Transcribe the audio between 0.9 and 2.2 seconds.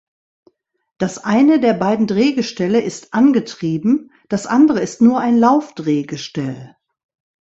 Das eine der beiden